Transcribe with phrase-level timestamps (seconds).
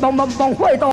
[0.00, 0.90] 帮帮帮会到。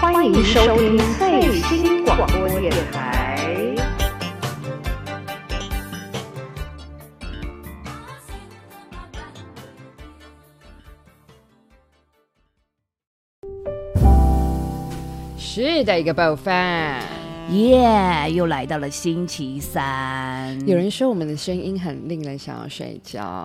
[0.00, 3.05] 欢迎收听最新广播电台。
[15.76, 16.98] 是的一个爆发。
[17.50, 20.58] 耶又来到了星期三。
[20.66, 23.44] 有人说我们的声音很令人想要睡觉，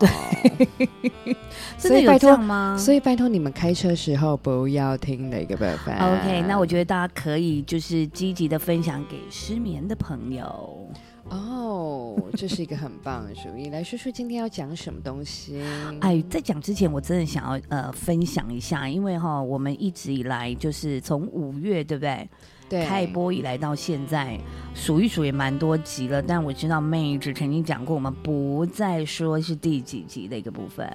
[1.78, 2.78] 真的有这样吗？
[2.80, 5.94] 所以拜托你们开车时候不要听的一个部分。
[5.94, 10.88] OK，那我觉得大家可以就是积极的分享给失眠的朋友。
[11.32, 13.70] 哦，这是一个很棒的主意。
[13.70, 15.62] 来说说今天要讲什么东西？
[16.02, 22.30] 哎，在讲之前，我真的想要呃分享一下，因为哈，我们一直以来就是从五月对不对？
[22.68, 24.40] 对，开播以来到现在，
[24.74, 26.22] 数一数也蛮多集了。
[26.22, 30.90] 但我知道妹子曾经讲过，我们不再说是第几集的一个部分。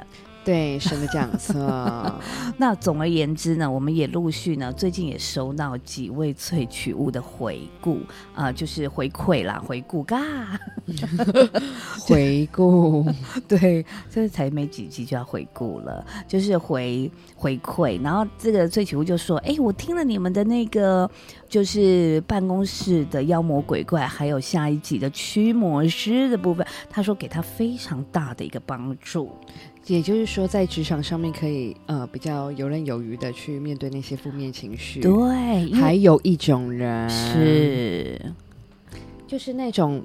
[0.47, 2.15] 对，是的，讲 错。
[2.57, 7.99] 那总而言之呢，我们也陆续呢，最近也收到几位萃取物的回顾
[8.33, 10.17] 啊、就是回馈啦，回顾嘎，
[12.07, 13.05] 回顾，
[13.49, 18.01] 对，这才没几集就要回顾了，就是回回馈。
[18.01, 21.11] 然后这个萃取物就说：“哎，我听了你们的那个，
[21.49, 29.33] 就是办公室的妖魔鬼怪，还有下一集的驱魔师的部分，他说给他非常大的一个帮助。”
[29.87, 35.01] 也就是说，在职场上面可以呃比较游刃有余的去面对那些负面情绪。
[35.01, 38.21] 对，还有一种人是。
[39.29, 40.01] 就是那种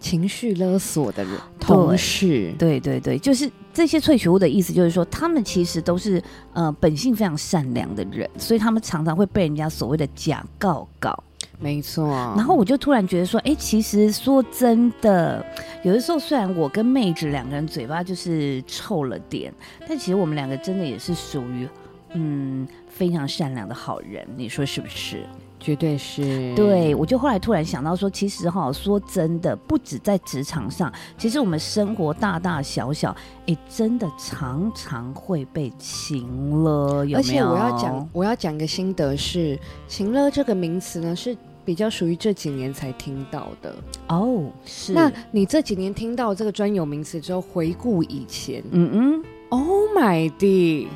[0.00, 2.52] 情绪勒索的人，同事。
[2.58, 11.16] 对对对，就是这些萃取物的意思，就是说他们其实都是呃本性非常善良的人，所以他们常常会被人家所谓的假告告。
[11.62, 12.08] 没错。
[12.36, 15.44] 然后我就突然觉得说，哎，其实说真的，
[15.84, 19.54] 有的时候虽然我跟妹子两个人嘴巴就是臭了点，
[19.88, 21.68] 但其实我们两个真的也是属于
[22.14, 25.24] 嗯非常善良的好人，你说是不是？
[25.60, 26.52] 绝对是。
[26.56, 33.14] 对，我就后来突然想到说，其实哈，说真的，不止在职场上，其实我们生活大大小小，
[33.46, 37.18] 哎，真的常常会被情了，有没有？
[37.18, 39.56] 而且我要讲，我要讲个心得是，
[39.86, 43.74] 情了这个名词呢是比较属于这几年才听到的。
[44.08, 44.92] 哦，是。
[44.92, 50.88] 那你这几年听到这个专有名词之后，回顾以前，嗯嗯，Oh my d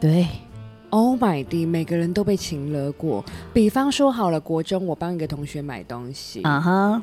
[0.00, 0.26] 对。
[0.90, 3.24] Oh my d 每个人都被情勒过。
[3.52, 7.02] 比方说好了，国中我帮一个同学买东西，啊哈，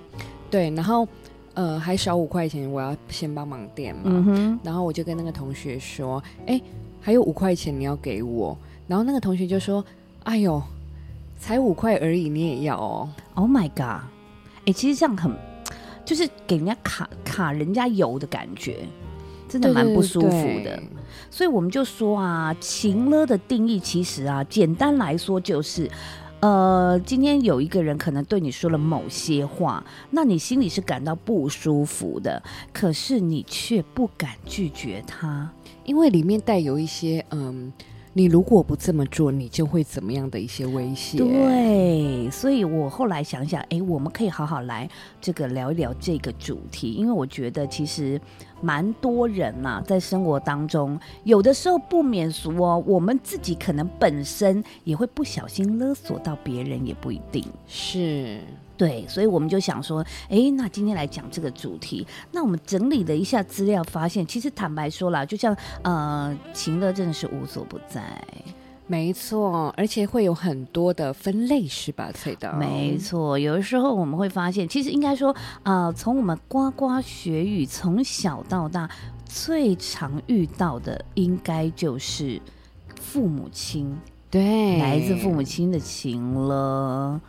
[0.50, 1.06] 对，然后
[1.56, 6.62] 呃还少五块钱，我要先帮忙垫嘛，然后我就跟那个同学说，哎，
[7.02, 8.58] 还有五块钱你要给我，
[8.88, 9.84] 然后那个同学就说，
[10.24, 10.64] 哎呦，
[11.42, 14.04] 才五块而已，你也要哦，Oh my god，
[14.66, 15.36] 哎，其实这样很，
[16.06, 18.86] 就是给人家卡卡人家油的感觉，
[19.50, 20.78] 真的蛮不舒服的。
[20.78, 20.88] 对
[21.32, 25.90] 所以我们就说啊，情勒的定义其实啊，简单来说就是，
[26.42, 32.42] 呃，今天有一个人可能对你说了某些话，那你心里是感到不舒服的，
[32.72, 35.52] 可是你却不敢拒绝他。
[35.86, 37.74] 因为里面带有一些嗯，
[38.14, 41.18] 你如果不这么做，你就会怎么样的一些威胁。
[41.18, 44.90] 对，所以我后来想想，哎，我们可以好好来
[45.22, 48.20] 这个聊一聊这个主题，因为我觉得其实
[48.62, 57.46] 蛮多人呐、在生活当中，有的时候不免俗哦，我们自己可能本身也会不小心勒索到别人，也不一定。
[57.66, 58.42] 是，
[58.82, 62.04] 对，所以我们就想说，哎，那今天来讲这个主题。
[62.32, 68.02] 那我们整理了一下资料，发现其实坦白说啦，就像呃，情乐真的是无所不在。
[68.88, 72.12] 没错，而且会有很多的分类，是吧？
[72.12, 78.90] 翠的，没错，有的时候我们会发现，其实应该说，呃，从我们呱呱学语从小到大，
[79.26, 82.42] 最常遇到的应该就是
[83.00, 83.96] 父母亲，
[84.32, 85.44] 对，来自父母。
[85.44, 87.20] 亲的情了。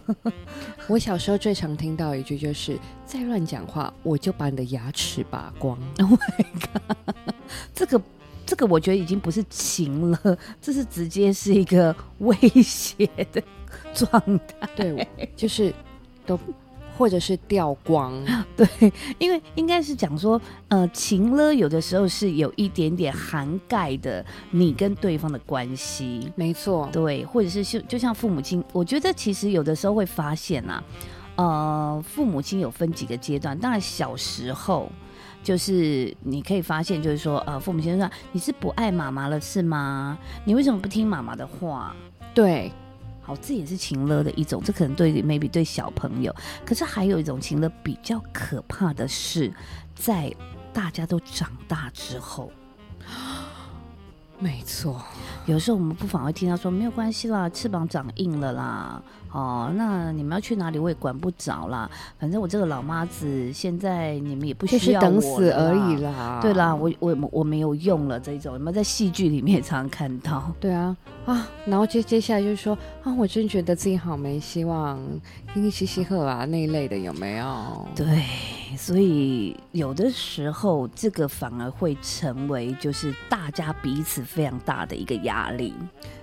[0.86, 5.78] 我小时候最常听到一句就是：“再乱讲话，我就把你的牙齿拔光。
[5.98, 7.14] Oh my god！
[7.74, 8.02] 这个
[8.44, 13.42] 这个，我觉得已经不是情了，这是直接是一个威胁的
[13.94, 15.72] 状态。”对，就是
[16.26, 16.38] 都
[16.96, 18.12] 或者是掉光。
[18.56, 18.66] 对，
[19.18, 26.32] 因为应该是讲说，呃，情了有的时候是有一点点涵盖的你跟对方的关系。
[26.34, 30.84] 没错，对，或者是就就像父母亲，我觉得其实有的时候会发现啊，
[31.36, 34.90] 呃，父母亲有分几个阶段，当然小时候。
[35.42, 40.18] 就是你可以发现，就是说，呃，父母亲说你是不爱妈妈了是吗？
[40.44, 41.94] 你为什么不听妈妈的话？
[42.34, 42.72] 对，
[43.26, 46.32] 好，这也是情勒的一种，这可能对 maybe 对小朋友，
[46.64, 49.52] 可是还有一种情勒比较可怕的是，
[49.96, 50.32] 在
[50.72, 52.52] 大家都长大之后，
[54.38, 55.00] 没错，
[55.46, 59.02] 有时候我们不妨会听到说没有关系啦，翅膀长硬了啦，
[59.32, 66.38] 哦，那你们要去哪里我也管不着啦，反正我这个老妈子现在你们也不就是等需要我死而了啦已啦。
[66.42, 70.52] 对啦，我我我没有用了这一种，有没有在戏剧里面也常常看到？
[70.60, 70.94] 对啊
[71.24, 75.00] 啊，然后接接下来就是说啊，我真觉得自己好没希望，
[75.70, 77.88] 嘻嘻呵啊那一类的有没有？
[77.96, 78.04] 对，
[78.74, 85.74] 所以有的时候这个反而会成为就是大家彼此非常大的一个压力。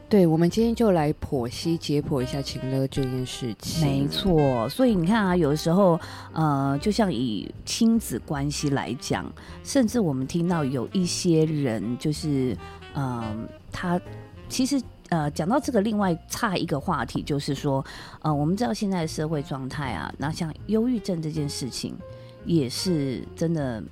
[0.09, 3.87] 对，我们今天就来剖析解剖一下情勒这件事情。
[3.87, 5.99] 没，错，所以你看啊，有的时候，
[6.33, 9.31] 呃，就像以亲子关系来讲，
[9.63, 12.57] 甚至我们听到有一些人，就是，
[12.95, 14.01] 嗯、他
[14.49, 14.81] 其实。
[15.09, 17.85] 呃，讲到这个，另外差一个话题就是说，
[18.23, 21.95] 呃，我们知道现在的社会状态啊，那像忧郁症这件事情，
[22.45, 23.83] 也是真的，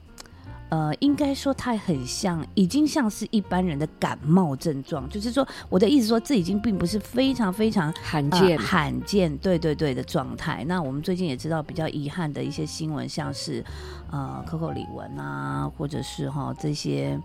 [0.70, 5.08] 呃，应该说它很像，已经像是一般人的感冒症状。
[5.10, 10.64] 就是说，我的意思说，这已经并不是非常非常呃罕见，罕见，对对对的状态。
[10.68, 13.64] 那我们最近也知道比较遗憾的一些新闻，像是
[14.12, 17.20] 呃 Coco 李玟啊，或者是哈、这些。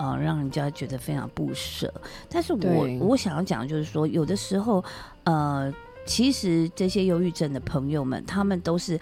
[0.00, 1.92] 呃，让人家觉得非常不舍。
[2.30, 4.84] 但是我我想要讲的就是说，有的时候，
[5.24, 5.74] 呃，
[6.06, 8.96] 其实这些忧郁症的朋友们，他们都是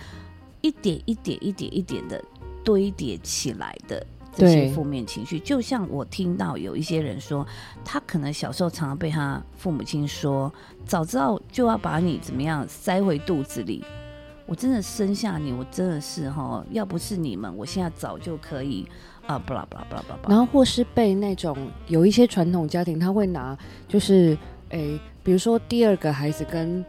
[0.61, 2.23] 一点一点、一点一点的
[2.65, 4.05] 堆叠起来的
[4.35, 5.39] 这些对负面情绪。
[5.39, 7.47] 就像我听到有一些人说，
[7.85, 10.53] 他可能小时候常常被他父母亲说，
[10.85, 13.85] 早知道就要把你怎么样塞回肚子里。
[14.49, 18.87] 我真的生下你，我真的是哈，要不是你们，我现在早就可以
[19.27, 20.21] 啊，不啦不啦不啦不啦。
[20.29, 21.57] 然后或是被那种
[21.89, 24.39] 有一些传统家庭，他会拿就是
[24.69, 26.85] 诶，比如说第二个孩子跟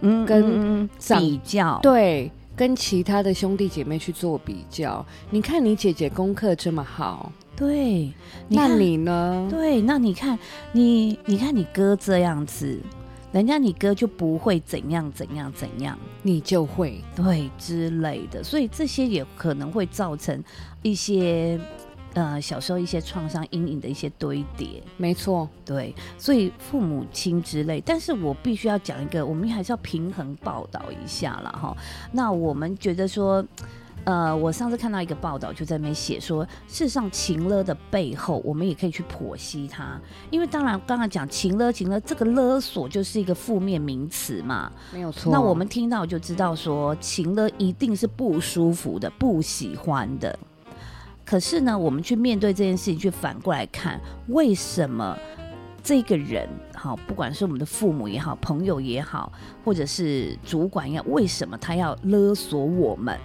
[0.00, 2.32] 嗯跟嗯嗯比较，对
[2.62, 5.04] 跟其他的兄弟姐妹去做比较。
[5.30, 8.04] 你看你姐姐功课这么好，对，
[8.54, 9.48] 看那你呢？
[9.50, 10.38] 对，那你看
[10.70, 12.78] 你，你看你哥这样子，
[13.32, 20.40] 人家你哥就不会怎样怎样怎样，你就会对之类的，所以这些也可能会造成
[20.82, 21.58] 一些
[22.14, 24.82] 呃小时候一些创伤阴影的一些堆叠。
[24.96, 31.50] 没错，对，所以父母亲之类，但是我必须要讲一个，我们还是要平衡报道一下了。
[31.50, 31.76] 哈。
[32.12, 33.44] 那我们觉得说，
[34.04, 40.00] 呃，我上次看到一个报道，就在那边写说，事实上情勒的背后，我们也可以去剖析它，
[40.30, 44.70] 因为当然刚刚讲情勒，情勒这个勒索就是一个负面名词嘛。
[44.92, 45.32] 没有错。
[45.32, 50.36] 那我们听到就知道说，情勒一定是不舒服的、不喜欢的。
[51.32, 53.98] 可是呢，我们去面对这件事情，去反过来看，
[54.28, 55.16] 为什么
[55.82, 59.32] 这个人，好，不管是我们的父母也好，朋友也好，
[59.64, 63.18] 或者是主管也好，为什么他要勒索我们？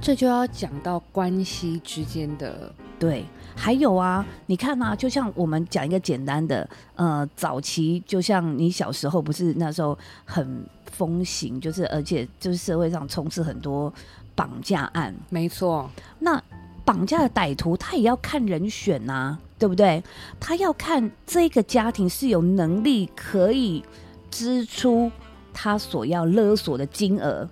[0.00, 13.92] 这就要讲到关系之间的，对，还有啊，你看啊，就像我们讲一个简单的，呃，早期就像你小时候不是那时候很风行，就是而且就是社会上充斥很多
[14.34, 15.90] 绑架案，没错，
[16.20, 16.42] 那
[16.84, 20.02] 绑架的歹徒他也要看人选呐、对不对？
[20.38, 23.82] 他要看这个家庭是有能力可以
[24.30, 25.10] 支出
[25.52, 27.48] 他所要勒索的金额，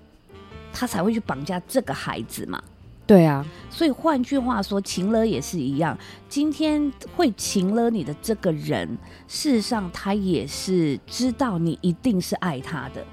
[0.73, 2.63] 他才会去绑架这个孩子嘛。
[3.05, 5.99] 对啊，所以换句话说，情勒也是一样。
[6.29, 8.89] 今天会情勒你的这个人，
[9.27, 13.05] 事实上他也是知道你一定是爱他的，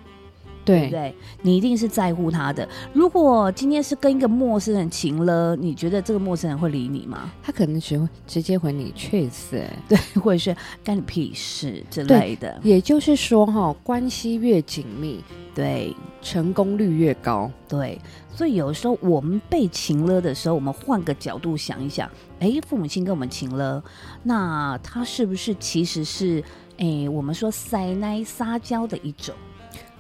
[0.70, 1.16] 对不对，对？
[1.42, 2.68] 你一定是在乎他的。
[2.94, 7.32] 如果今天是跟一个陌生人情了，你觉得这个陌生人会理你吗？
[7.42, 9.64] 他可能只会直接回你去死。
[9.88, 12.60] 对，或者是干你屁事之类的？
[12.64, 15.24] 也就是说，哈，关系越紧密，
[15.56, 17.52] 对成功率越高。
[17.68, 18.00] 对，
[18.36, 22.10] 所以有时候我们被情了的时候，我们换个角度想一想，
[22.40, 23.84] 哎，父母亲跟我们情了，
[24.24, 26.44] 那他是不是其实是
[26.78, 29.34] 哎，我们说塞奶撒娇的一种？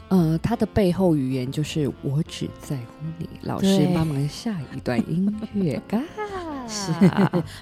[0.10, 3.30] 呃，他的背后语言就是“我只在乎你”。
[3.44, 6.01] 老师帮忙下一段音乐，嘎，
[6.68, 6.92] 是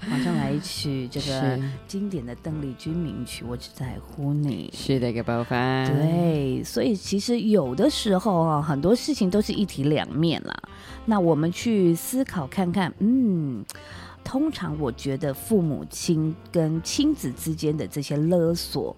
[0.10, 4.72] 马上来一曲这个经典的邓丽君名曲《我只在乎你》。
[4.78, 10.58] 是的一个包饭。，对，所以其实有的时候啊，很多事情都是一体两面啦。
[11.06, 13.62] 那我们去思考看看，嗯，
[14.24, 18.96] 通常我觉得父母亲跟亲子之间的这些勒索，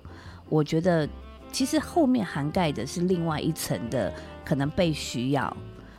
[0.50, 1.10] 我觉得
[1.52, 4.14] 其实后面涵盖的是另外一层的，
[4.46, 5.56] 可能被需要，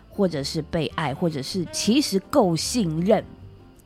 [0.09, 3.25] 或者是被爱，或者是其实够信任，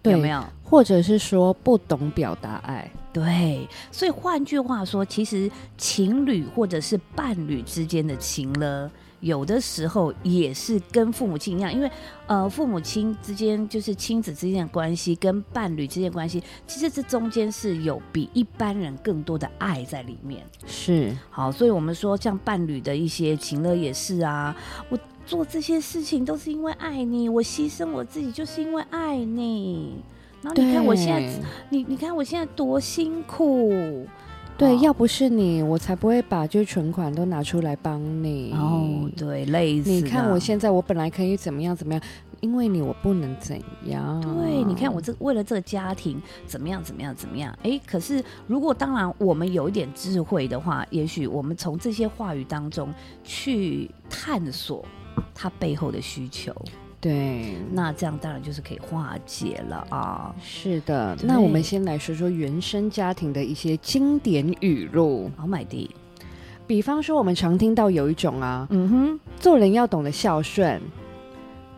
[0.03, 0.45] 有没有？
[0.63, 2.91] 或者是说不懂表达爱。
[3.13, 8.91] 对，所以换句话说，其实情侣或者是伴侣之间的情了。
[9.25, 11.91] 有的时候也是跟父母亲一样，因为
[12.27, 20.45] 呃，父母亲之间就是亲子之间的关系，跟伴侣之间的关系，其实这中间是有比一般人更多的爱在里面。
[20.67, 24.55] 是好，所以我们说像伴侣的一些情乐也是啊，
[24.91, 29.95] 我做这些事情都是因为爱你，我牺牲我自己就是因为爱你。
[30.43, 34.07] 然后你看我现在，你你看我现在多辛苦。
[34.57, 38.53] 对，哦要不是你，我才不会把就是存款都拿出来帮你。
[38.53, 39.91] 哦，对，累死。
[39.91, 42.03] 你看我现在，我本来可以怎么样怎么样，
[42.41, 44.21] 因为你我不能怎样。
[44.21, 47.57] 对，你看我这为了这个家庭怎么样怎么样怎么样？
[47.63, 52.89] 哎，可是如果当然我们有一点智慧的话，也许我们从这些话语当中
[53.25, 54.85] 去探索
[55.35, 56.55] 他背后的需求，
[57.05, 60.35] 对，那这样当然就是可以化解了啊。
[60.43, 61.15] 是的。
[61.23, 65.91] 那我们先来说说原生家庭的一些经典语录，好买的，
[66.67, 70.81] 比方说我们常听到有一种啊，嗯哼，做人要懂得孝顺。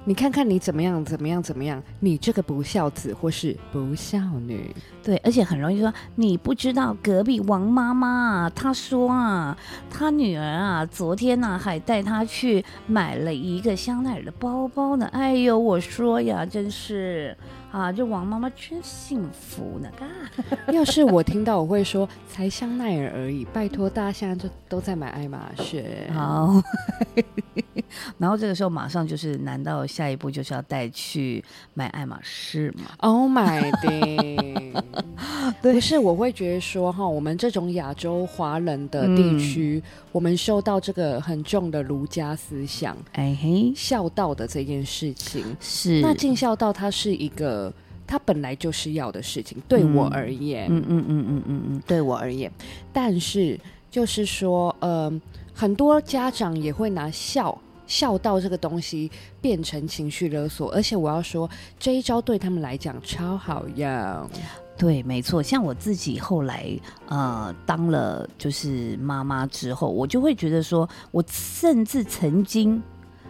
[0.09, 1.83] 你看看你怎么样，怎么样，怎么样？
[1.99, 4.73] 你这个不孝子或是不孝女，
[5.03, 9.59] 对，而且很容易说你不知道隔壁王妈妈，她说啊，
[9.91, 15.07] 她女儿啊，昨天呢、还带她去买了一个香奈儿的包包呢。
[15.07, 17.37] 哎呦，我说呀，真是
[17.77, 19.89] 啊，就王妈妈真幸福呢。
[20.01, 20.09] 啊，
[20.73, 25.85] 要是我听到，我会说才香奈儿而已，拜托大家现在就都在买爱马仕。
[26.11, 26.63] 好，
[28.17, 35.05] 然后这个时候马上就是，难道下一步就是要带去买爱马仕吗？Oh my god！
[35.73, 39.83] 不是，我会觉得说哈，我们这种亚洲华人的地区，
[40.13, 45.45] 我们受到这个很重的儒家思想、哎嘿，孝道的这件事情。
[45.61, 47.73] 是那尽孝道，它是一个，
[48.07, 52.51] 它本来就是要的事情，对我而言，嗯嗯嗯嗯嗯嗯，对我而言。
[52.93, 53.59] 但是
[53.91, 55.13] 就是说，呃，
[55.53, 57.57] 很多家长也会拿孝。
[57.87, 59.09] 孝道这个东西
[59.41, 63.87] 变成情绪勒索，而且我要说，这一招对他们来讲超好用。
[64.77, 65.43] 对，没错。
[65.43, 66.79] 像我自己后来
[67.09, 72.83] 呃当了就是妈妈之后，我就会觉得说，我甚至曾经。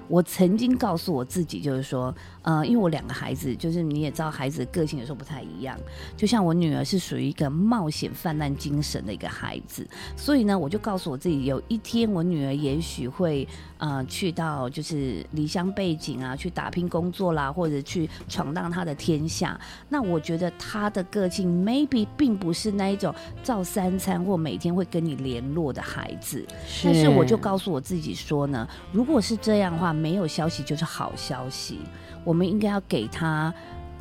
[0.09, 2.15] 我曾经告诉我自己，就是说，
[2.47, 5.77] 呃，因为我两个孩子，就是你也知道，孩子的个性有时候不太一样。
[6.17, 9.85] 就像我女儿是属于一个冒险泛滥精神的一个孩子，
[10.17, 13.47] 所以呢，我就告诉我自己，有一天我女儿也许会
[13.79, 19.61] 呃去到就是离乡背景啊，去打拼工作啦，或者去闯荡她的天下。
[19.89, 23.13] 那我觉得她的个性 maybe 并不是那一种
[23.43, 26.47] 照三餐或每天会跟你联络的孩子，
[26.85, 31.81] 但是我就告诉我自己说呢，如果是这样的话，没有消息就是好消息，
[32.27, 33.55] 我们应该要给他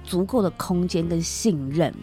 [0.03, 1.93] 足够的空间跟信任。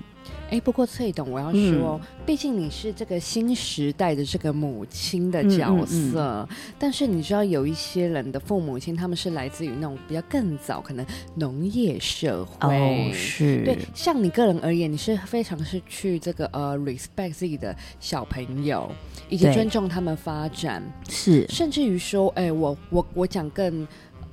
[0.51, 1.81] 哎，不过翠董，我要嗯。
[1.81, 6.49] 说，毕竟你是这个新时代的这个母亲的角嗯色，
[6.79, 11.05] 但是你知道有一些人的父母亲，他们是来自于那种比较更早，可能
[11.37, 12.69] 农业社会。
[12.69, 13.65] 哦是。
[13.65, 18.93] 对，像你个人而言，你是非常是去这个呃 respect 自己的小朋友，
[19.31, 21.47] 以及尊重他们发展，是。
[21.49, 23.89] 甚至于说，哎，我我我讲更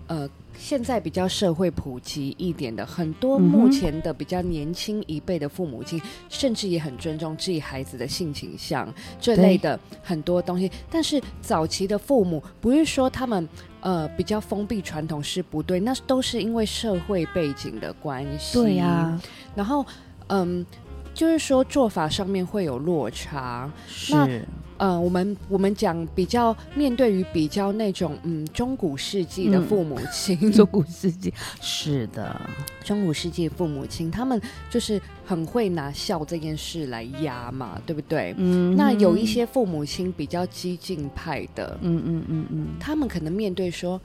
[0.09, 0.29] 呃。
[0.57, 10.69] 现在比较社会普及一点的，很多目前的比较年轻一辈的父母亲，甚至也很尊重自己孩子的性倾向这类的很多东西。
[10.91, 13.47] 但是早期的父母不是说他们
[13.79, 18.55] 呃比较封闭传统是不对，那都是因为社会背景的关系。
[18.55, 19.17] 对呀、
[19.55, 19.85] 然后
[20.27, 20.65] 嗯，
[21.13, 23.71] 就是说做法上面会有落差。
[24.11, 24.45] 那是
[24.79, 32.36] 呃，我们我们讲比较面对于比较那种嗯中古世纪的嗯父母亲， 中古世纪是的，
[32.83, 38.33] 中古世纪父母亲，他们就是很会拿笑这件事来压嘛，对不对？
[38.38, 44.00] 嗯那有一些父母亲比较激进派的，嗯嗯嗯嗯，他们可能面对说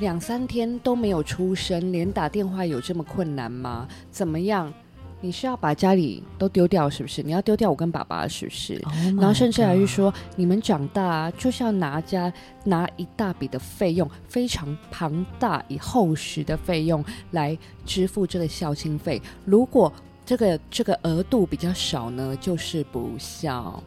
[0.00, 3.86] 两三天都没有出声，连打电话有这么困难吗？
[4.10, 4.74] 怎么样？
[5.20, 7.22] 你是要把家里都丢掉是不是？
[7.22, 12.32] 你要丢掉我跟爸爸是不是？Oh 然后甚至还是说，你们长大、啊、就是要拿家
[12.64, 19.20] 拿一大笔的费用，非常庞大、以厚实的费用来支付这个孝亲费。
[19.44, 19.92] 如果
[20.24, 23.82] 这个这个额度比较少呢，就是不孝。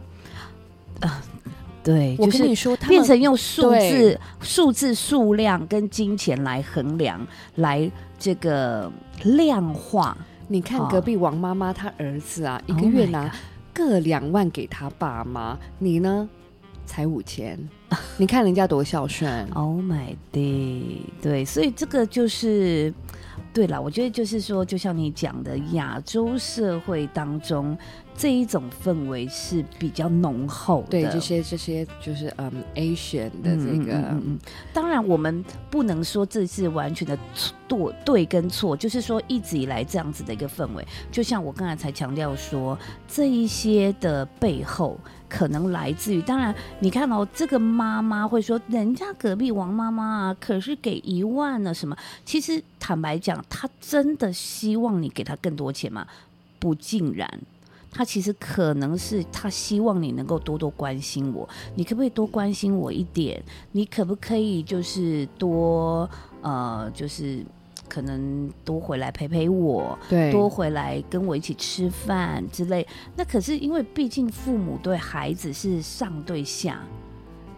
[1.83, 8.91] 对，我就是跟你说，他变成用数字、数字数量跟金钱来衡量，来这个
[9.23, 10.17] 量化。
[10.51, 13.31] 你看哦隔壁王妈妈，她儿子啊，一 Oh 个月拿
[13.71, 16.27] 各两万给他爸妈，你呢？
[16.87, 17.55] 才五千，
[18.17, 19.47] 你看人家多孝顺。
[19.53, 22.91] Oh my day，对，所以这个就是，
[23.53, 27.77] 对了，我觉得就是说，就像你讲的，亚洲社会当中
[28.19, 30.89] 这一种氛围是比较浓厚的。
[30.89, 34.39] 对这些这些就是嗯 Asian 的这个，嗯嗯
[34.73, 44.99] 当然我们不能说这是完全的错对跟错，就是说一直以来这样子的一个氛围，就像我刚才才强调说，这一些的背后。
[45.29, 51.95] 可能来自于，当然，你看哦，这个妈妈会说，人家隔壁王妈妈啊，可是给一万了，什么？
[52.25, 56.07] 其实坦白讲，她真的希望你给她更多钱吗？
[56.57, 57.29] 不尽然，
[57.91, 63.41] 她其实可能是他希望你能够多多关心我，你可不可以多关心我一点？
[63.71, 66.09] 你可不可以就是多
[66.41, 67.43] 呃，就是
[67.87, 69.97] 可能多回来陪陪我？
[70.07, 72.85] 对，多回来跟我一起吃饭之类。
[73.15, 76.81] 那可是因为毕竟父母对孩子是上对下，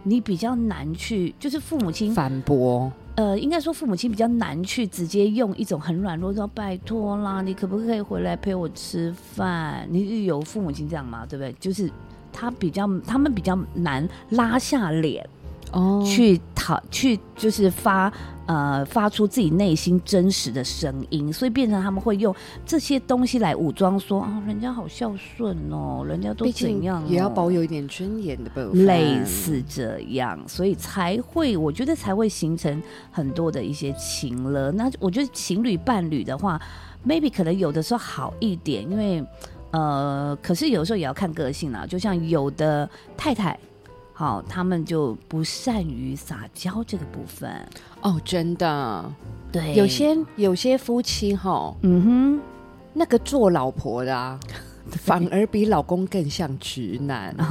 [0.02, 2.90] 你比较难去，就是父母亲反驳。
[3.14, 9.86] 呃，应该说父母亲比较难去直接用一种很软弱说拜托啦，你可不可以回来陪我吃饭？
[9.90, 11.26] 你有父母亲这样吗？
[11.28, 11.52] 对不对？
[11.60, 11.90] 就是
[12.32, 15.28] 他比较，他们比较难拉下脸。
[15.72, 18.12] 哦，去讨去就是发
[18.46, 22.34] 呃发出自己内心真实的声音，所以变成他们会用
[22.66, 34.72] 这些东西来武装说啊，人家好孝顺哦，人家都怎样、哦，也要保有一点尊严的部分，类似这样，所以才会我觉得才会形成很多的一些情了。
[34.72, 36.60] 那我觉得情侣伴侣的话
[37.06, 39.24] ，maybe 可能有的时候好一点，因为
[39.70, 43.58] 呃，可是有时候也要看个性啦，就像有的太太。
[44.12, 47.50] 好，他们就不善于撒娇这个部分。
[48.02, 49.12] 哦，真的，
[49.50, 52.40] 对，有些有些夫妻哈，嗯哼，
[52.92, 54.38] 那个做老婆的啊，
[54.90, 57.34] 反而比老公更像直男。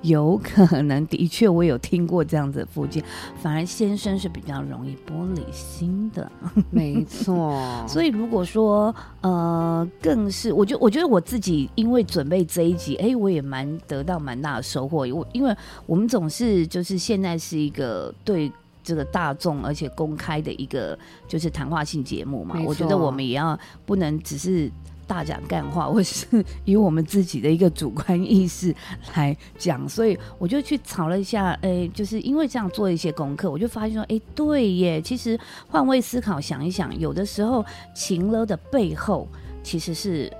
[0.00, 3.02] 有可能，的确，我有听过这样子的附近，
[3.40, 6.30] 反而先生是比较容易玻璃心的，
[6.70, 7.62] 没错。
[7.86, 15.06] 所以如果说，呃，更是，我觉我觉得我自己因为准备这一集，哎，我也蛮得到蛮大的收获。
[15.06, 15.54] 我因为
[15.86, 18.50] 我们总是就是现在是一个对
[18.82, 20.98] 这个大众而且公开的一个
[21.28, 24.70] 就是谈话性节目嘛，我觉得我们也要不能只是。
[25.08, 26.26] 大讲干话，或是
[26.64, 28.72] 以我们自己的一个主观意识
[29.16, 35.36] 来讲，所以我就去查了一下，哎，就是因为这样做一些功课，我就发现说，哎，对耶，其实
[35.68, 39.26] 换位思考想一想，有的时候情了的背后
[39.64, 40.30] 其实是。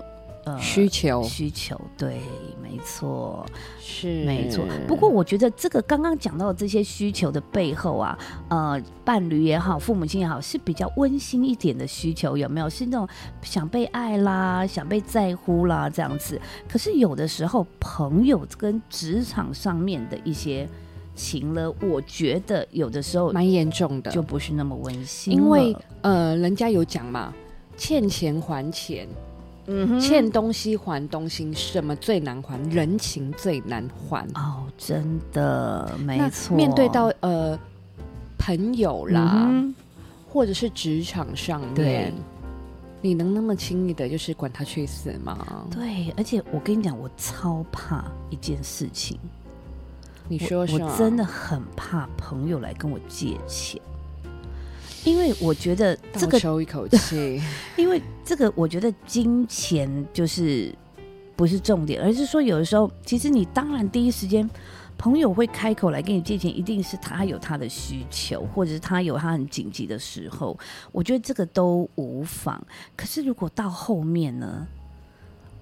[0.57, 2.21] 需求，需求，对，
[2.61, 3.45] 没错，
[3.79, 4.63] 是没错。
[4.87, 8.17] 不过，我觉得这个刚刚讲到的这些需求的背后啊，
[8.49, 12.69] 呃，伴侣也好，父母亲也好，是比较温馨一点的需求，有没有？
[12.69, 13.07] 是那种
[13.41, 16.39] 想被爱啦，想被在乎啦，这样子。
[16.67, 20.67] 可是有的时候，朋友跟职场上面的一些
[21.15, 25.33] 情了，我觉得有的时候蛮严重的，就不是那么温馨。
[25.33, 27.33] 因为呃，人家有讲嘛，
[27.75, 29.07] 欠钱还钱。
[29.99, 32.57] 欠东西还东西，什么最难还？
[32.69, 36.55] 人情最难还哦，真的没错。
[36.55, 37.57] 面对到呃
[38.37, 39.51] 朋友啦，
[40.27, 42.13] 或者是职场上面，
[43.01, 45.65] 你能那么轻易的，就是管他去死吗？
[45.71, 49.19] 对，而且我跟你讲，我超怕一件事情。
[50.27, 53.81] 你说说，我真的很怕朋友来跟我借钱。
[55.05, 57.41] 因为我觉得这个抽一口气，
[57.77, 60.73] 因为这个我觉得金钱就是
[61.35, 64.47] 不是重点，而是说有的时候，其实你当然第一时间
[64.97, 70.57] 朋友会开口来跟你借钱，一定是他有他的需求，或者是他有他很紧急的时候，
[70.91, 72.61] 我觉得这个都无妨。
[72.97, 74.67] 可是如果到后面呢，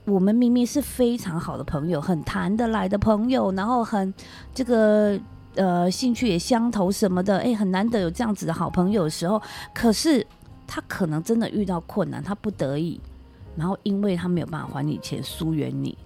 [0.05, 4.11] 我们明明是非常好的朋友，很谈得来的朋友，然后很
[4.53, 5.19] 这个。
[5.57, 9.41] 呃，兴趣也相投什么的，哎，很难得有这样子的好朋友的时候。
[9.73, 10.25] 可是
[10.65, 13.01] 他可能真的遇到困难，他不得已，
[13.55, 15.97] 然后因为他没有办法还你钱，疏远你，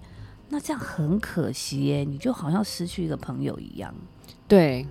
[0.48, 3.94] 那这样很可惜耶，你就好像失去一个朋友一样。
[4.48, 4.86] 对，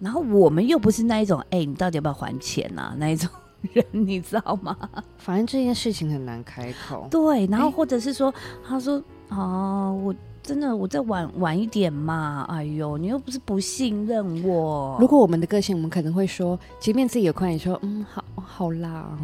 [0.00, 2.94] 然后我们又不是那一种，哎，你到底要不要还钱啊？
[2.98, 3.28] 那一种
[3.74, 4.76] 人，你知道吗？
[5.18, 7.08] 反正这件事情很难开口。
[7.10, 8.32] 对，然后或者是说，
[8.64, 10.14] 他说，哦，我。
[10.46, 12.46] 真的，我再晚晚一点嘛？
[12.48, 14.96] 哎呦，你又不是不信任我。
[15.00, 19.18] 如果我们的个性，我们可能会说，前面自己有困难，说嗯，好好啦。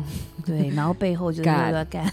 [0.44, 2.12] 对，然后背后就 是要干，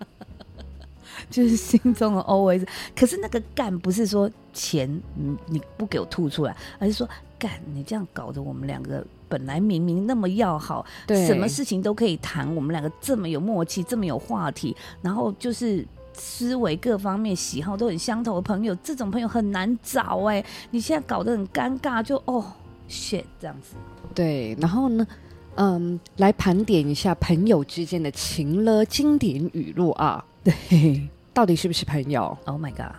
[1.30, 2.62] 就是心中的 always。
[2.94, 15.82] 可是那个干不是说钱，你你不给我吐出来，而是说干，你这样搞得我们两个本来明明那么要好，对，什么事情都可以谈，我们两个这么有默契，这么有话题，然后就是。
[16.20, 20.44] 思维各方面喜好都很相投的朋友，这种朋友很难找哎。
[20.70, 22.44] 你现在搞得很尴尬，就哦
[22.88, 23.74] ，shit 这样子。
[24.14, 25.06] 对，然后呢，
[25.54, 30.22] 嗯，来盘点一下朋友之间的情了经典语录啊。
[30.44, 32.94] 对，到底是不是朋友？Oh my god！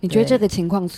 [0.00, 0.88] 你觉得这个情况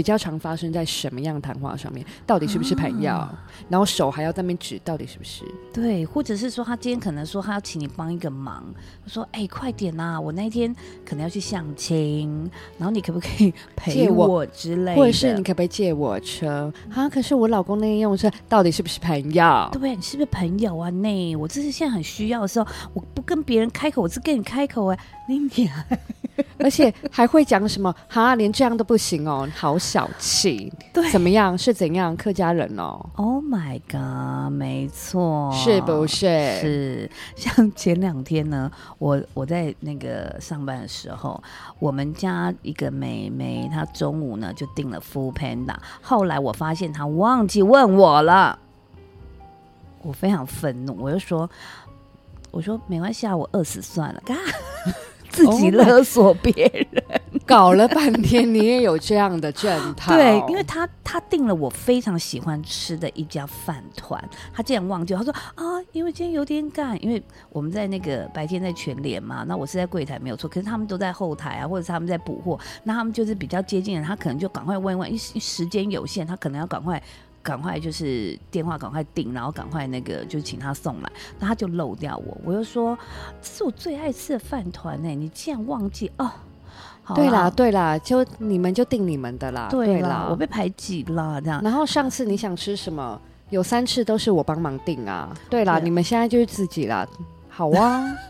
[0.00, 2.02] 比较常发生在什么样的谈话上面？
[2.26, 3.12] 到底是不是朋友？
[3.12, 5.44] 啊然后手还要在那边指，到底是不是？
[5.74, 8.64] 对，或者是说他今天可能说他要请你帮一个忙，
[9.06, 14.96] 说哎、快点呐、我那一天可能要去相亲，然后你可不可以陪我我之类的？
[14.96, 16.72] 或者是你可不可以借我车？
[16.94, 19.68] 啊，可是我老公那天用车，到底是不是朋友？
[19.72, 20.88] 对，你是不是朋友啊？
[20.88, 24.98] 那我这是现在很需要的时候，我不跟别人开口，我是跟你开口哎、
[26.58, 27.94] 而且还会讲什么？
[28.08, 30.72] 哈，连这样都不行哦，好小气。
[30.92, 31.56] 对怎么样？
[31.56, 32.16] 是怎样？
[32.16, 36.26] 客家人哦，，Oh my god，没错，是不是？
[36.60, 41.42] 是，像前两天呢，我我在那个上班的时候，
[41.78, 48.58] 我们家一个妹妹，她中午呢就订了 Full Panda，后来我发现她忘记问我了，
[50.02, 51.48] 我非常愤怒，我就说，
[52.50, 54.34] 我说没关系啊，我饿死算了，嘎，
[55.30, 57.04] 自己 Oh 勒索别人。
[57.46, 60.14] 搞了半天，你也有这样的正套？
[60.14, 77.02] 对，因为他他订了我非常喜欢吃的一家饭团，他竟然忘记，他说啊，因为今天有点赶，因为我们在那个白天在全联嘛，那我是在柜台没有错，可是他们都在后台啊，或者是他们在补货，那他们就是比较接近的，他可能就赶快问一问，因为时间有限，他可能要赶快。
[77.42, 82.98] 赶快就是电话赶快订，然后赶快那个就请他送来，那他就漏掉我，我就说
[83.40, 86.30] 这是我最爱吃的饭团呢、你竟然忘记哦。
[87.02, 89.68] 好对啦，对啦，就你们就定你们的啦。
[89.70, 91.60] 对啦，啦，我被排挤了，这样。
[91.62, 95.34] 然后上次你想吃什么，有三次都是我帮忙订啊。
[95.48, 97.06] 对啦，对你们现在就是自己啦。
[97.48, 98.04] 好啊，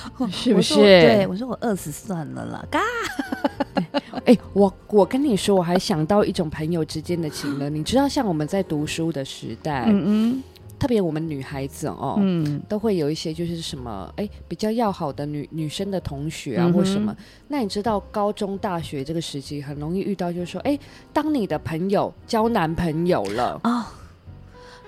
[0.30, 0.74] 是不是？
[0.76, 2.80] 对，我说我饿死算了啦，嘎。
[4.24, 7.70] 哎、我我跟你说，我还想到一种朋友之间的情了。
[7.70, 10.42] 你知道，像我们在读书的时代，嗯
[10.78, 17.16] 特别我们女孩子哦，嗯都会有一些就是什么哎比较要好的女女生的同学啊，嗯或什么。
[17.48, 20.78] 那你知道高中、大学这个时期很容易遇到，就是说，哎，
[21.12, 23.84] 当你的朋友交男朋友了，哦，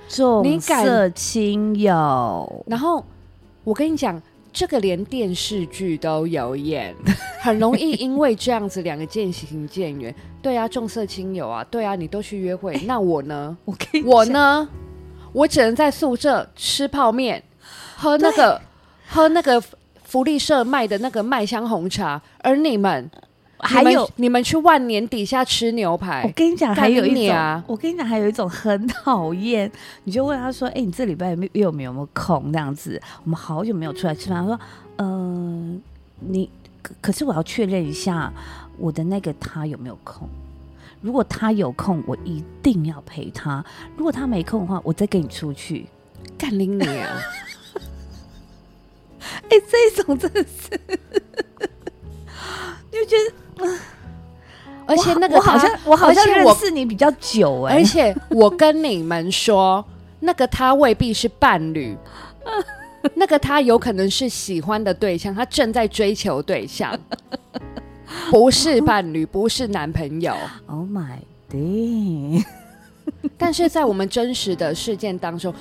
[0.08, 3.02] 重色轻友，然后
[3.64, 4.20] 我跟你讲，
[4.58, 6.92] 这个连电视剧都有演，
[7.40, 10.12] 很容易因为这样子两个渐行渐远。
[10.42, 13.56] 对啊，重色轻友啊，对啊，你都去约会，那我呢？
[13.64, 14.24] 我跟我？
[14.24, 14.68] 呢？
[15.32, 17.40] 我只能在宿舍吃泡面，
[17.94, 18.60] 喝那个
[19.06, 19.62] 喝那个
[20.02, 23.08] 福利社卖的那个麦香红茶，而你们
[23.58, 29.70] 还有你们，去万年底下吃牛排我排，跟你讲，还有一种，啊我跟你讲，还有一种很讨厌，
[30.04, 34.40] 你就问他说：“哎、你这礼拜有没有有没有没有空？”这样子，我们好久没有出来吃饭。
[34.42, 34.60] 他说
[34.98, 35.80] ：“嗯、
[36.20, 36.48] 你
[36.82, 38.32] 可可是我要确认一下
[38.78, 40.28] 我的那个他有没有空。
[41.00, 43.64] 如果他有空，我一定要陪他；
[43.96, 45.86] 如果他没空的话，我再跟你出去。
[46.36, 47.16] 干拎你啊！
[49.48, 50.80] 哎、这种真的是，
[52.90, 53.34] 你就觉得
[54.86, 59.84] 而且那个我好像我好像认识你比较久哎、而且我跟你们说，
[60.20, 61.96] 那个他未必是伴侣，
[63.14, 66.98] 那个他有可能是喜欢的对象，他正在追求对象，
[68.30, 70.34] 不是伴侣，不是男朋友。
[70.66, 71.18] Oh my
[71.50, 72.42] day！
[73.36, 75.52] 但是在我们真实的事件当中，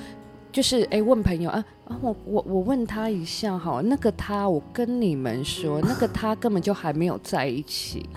[0.50, 8.08] 就是哎，问朋友啊啊，我我我问他一下好，那个他，我跟你们说，那个他根本就还没有在一起。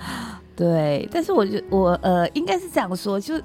[0.55, 3.35] 对，但是我就我呃，应该是这样说，就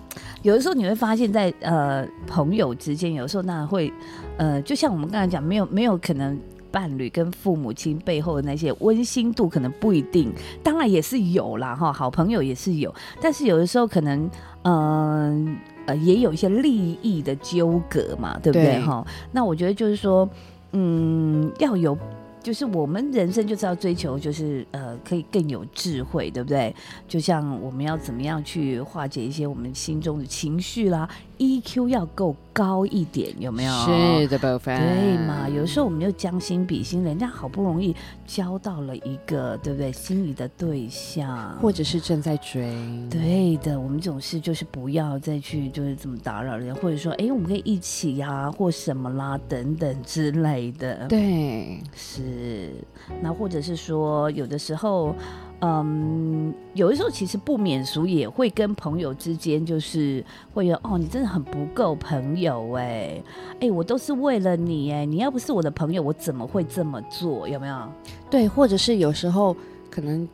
[0.42, 3.92] 有的时候你会发现在呃朋友之间，有的时候那会
[4.36, 6.38] 呃，就像我们刚才讲，没有没有可能。
[6.68, 10.30] 伴侣跟父母亲背后的那些温馨度可能不一定，
[10.62, 14.28] 当然也是有啦哈，好朋友也是有，但是有的时候可能
[14.64, 15.56] 嗯
[15.94, 19.06] 也有一些利益的纠葛嘛，对不对对哈？
[19.32, 20.28] 那我觉得就是说，
[20.72, 21.96] 嗯，要有，
[22.42, 26.74] 就是我们人生就是要追求，就是呃可以更有智慧，对不对？
[27.08, 33.72] 就像我们要怎么样去化解一些我们心中的情绪啦，EQ 要够高一点，有没有？
[33.84, 35.48] 是的，部分对嘛？
[35.48, 37.94] 有时候我们就将心比心，人家好不容易
[38.26, 39.92] 交到了一个，对不对？
[39.92, 42.66] 心仪的对象，或者是正在追。
[43.10, 51.06] 对的，我们总是就是不要再去就是怎么打扰人，或者说，哎，我们可以一起呀、或什么啦，等等之类的。
[51.08, 52.72] 对，是，
[53.20, 55.14] 那或者是说，有的时候，
[55.60, 63.22] 嗯，有的时候其实不免俗，也会跟朋友之间就是会有哦，你真的很不够朋友哎，
[63.60, 67.48] 哎，我都是为了你哎，你要不是我的朋友，我怎么会这么做？
[67.48, 67.92] 有没有？
[68.28, 69.56] 对，或者是有时候
[69.90, 70.28] 可能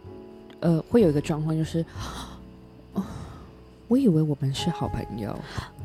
[0.58, 1.84] 呃会有一个状况，就是，
[2.94, 3.02] 哦，
[3.86, 5.32] 我以为我们是好朋友，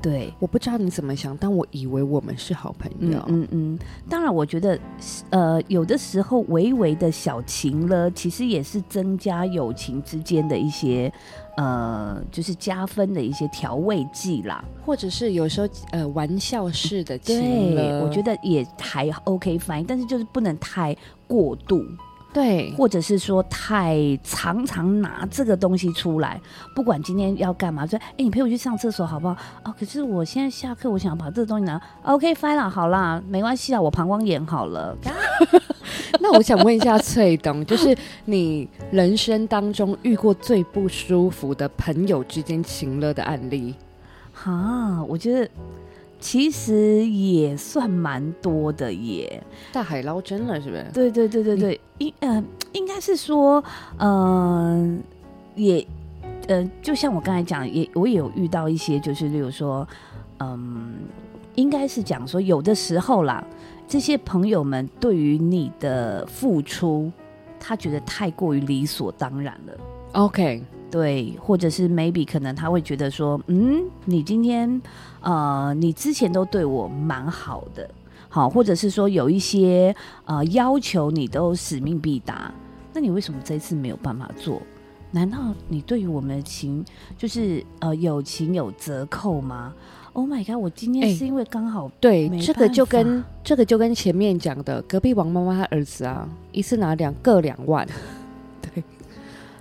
[0.01, 3.17] 对，我不知道你怎么想，但我以为我们是好朋友。
[3.27, 3.79] 嗯嗯嗯，
[4.09, 4.79] 当然，我觉得
[5.31, 11.11] 呃，有的时候微微的小情了，其实也是增加友情之间的一些
[11.57, 14.63] 呃，就是加分的一些调味剂啦。
[14.85, 20.95] 或者是有时候呃玩笑式的情对，我觉得也还 OK fine，但是就是不能太
[21.27, 21.83] 过度。
[22.33, 26.39] 对，或者是说太常常拿这个东西出来，
[26.75, 29.35] 不管今天要干嘛，说哎、你陪我去上厕所好不好？
[29.63, 34.95] 哦，可是我现在下课，我想把这个东西拿， OK fine 啦，好啦，没关系啊，我膀胱炎好了。
[36.19, 43.73] 那我想问一下翠东，就是你人生当中遇过最不舒服的朋友之间情乐的案例？
[44.33, 45.49] 哈，我觉得
[46.19, 49.43] 其实也算蛮多的耶。
[49.71, 50.85] 大海捞针了，是不是？
[50.93, 53.63] 对对对对对，应呃应该是说，
[53.99, 55.01] 嗯、
[55.55, 55.85] 也
[56.47, 59.87] 呃，就像我刚才讲，也我也有遇到一些，就是例如说，
[60.39, 60.93] 嗯，
[61.55, 63.45] 应该是讲说，有的时候啦，
[63.87, 67.11] 这些朋友们对于你的付出，
[67.59, 69.73] 他觉得太过于理所当然了。
[70.13, 74.81] OK，对，或者是 maybe 可能他会觉得说，嗯，你今天
[75.21, 77.89] 呃，你之前都对我蛮好的，
[78.29, 79.95] 好，或者是说有一些
[80.25, 82.51] 呃要求你都使命必达，
[82.93, 84.61] 那你为什么这一次没有办法做？
[85.11, 86.83] 难道你对于我们的情
[87.17, 89.73] 就是呃友情有折扣吗
[90.11, 90.55] ？Oh my god！
[90.55, 97.93] 我今天哎是因为刚好对，这个就跟这个就跟前面讲的隔壁王妈妈她儿子啊，一次拿两个两万，对，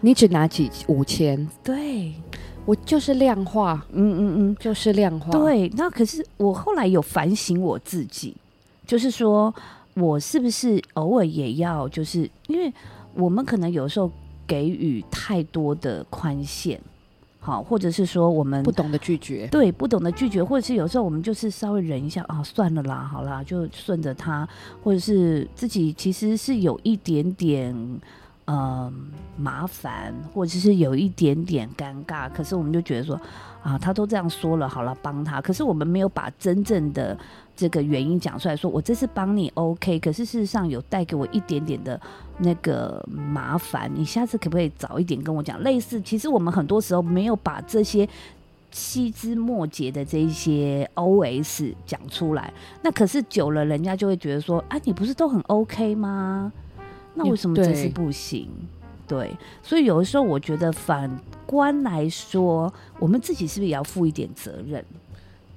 [0.07, 2.15] 你只拿几五千，对，
[2.65, 8.33] 我就是量化，嗯嗯嗯，就是量化，，对，那可是我后来有反省我自己，
[8.87, 9.53] 就是说
[9.95, 12.73] 我是不是偶尔也要，就是因为
[13.15, 14.09] 我们可能有时候
[14.47, 16.81] 给予太多的宽限，
[17.41, 24.49] 好，或者是说我们不懂得拒绝，对不懂得拒绝，或者是有时候我们就是稍微忍一下啊，算了啦，好啦，就顺着他，
[24.85, 28.01] 或者是自己其实是有一点点。
[28.47, 33.21] 嗯，麻烦，或者是有一点点尴尬，可是我们就觉得说，
[33.61, 35.41] 啊，他都这样说了，好了，帮他。
[35.41, 37.19] 可是我们没有把真正的
[37.57, 42.01] 这个原因讲出来说，我这次帮你 OK，可是事实上有带给我一点点的
[42.39, 45.61] 那个麻烦，你下次可不可以早一点跟我讲？
[45.65, 48.09] 类似，其实我们很多时候没有把这些
[48.71, 56.53] 细枝末节的这一些 OS 讲出来，那可是久了，人家就会觉得说，啊，你不是都很 OK 吗？
[57.17, 58.49] 那为什么这次不行？
[59.09, 61.11] 对，所以有的时候我觉得反
[61.47, 64.85] 观来说，我们自己是不是也要负一点责任？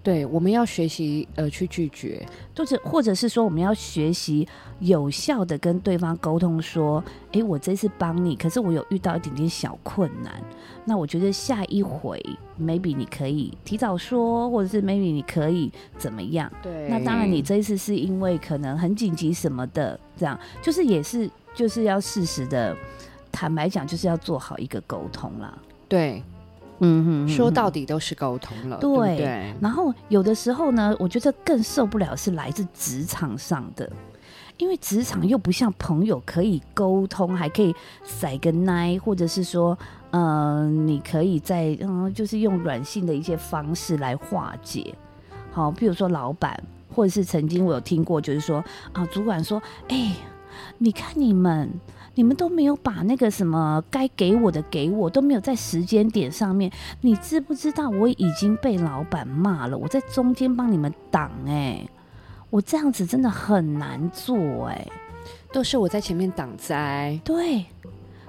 [0.02, 4.48] 对，我们要学习呃去拒绝，或者或者是说，我们要学习
[4.80, 10.42] 有效的跟对方沟通，说，诶，我这次帮你，可是我有遇到一点点小困难，
[10.86, 12.24] 那我觉得下一回
[12.60, 16.50] maybe 你可以提早说，或者是 maybe 你可以怎么样？
[16.64, 22.74] 对那当然，你这一次是因为可能很紧急什么的，这样就是也是就是要适时的，
[23.34, 25.54] 坦白讲，就是要做好一个沟通啦。
[25.90, 26.24] 对
[26.80, 29.54] 嗯哼说到底都是沟通了，对对对？
[29.60, 33.92] 然后有的时候呢，我觉得更受不了是来自职场上的，
[34.56, 39.78] 因为职场又不像朋友可以沟通，还可以塞个奶，或者是说，
[40.12, 44.96] 嗯、你可以在嗯，就是用软性的一些方式来化解。
[45.52, 46.58] 好，比如说老板，
[46.96, 50.14] 或者是曾经我有听过，就是说啊，主管说，哎、
[50.80, 51.70] 你看你们。
[52.16, 56.70] 你们都没有把那个什么该给我的给我，都没有在时间点上面。
[57.00, 59.78] 你知不知道我已经被老板骂了？
[59.78, 61.88] 我在中间帮你们挡哎、
[62.50, 64.86] 我这样子真的很难做哎、
[65.54, 67.64] 都是我在前面挡灾，对，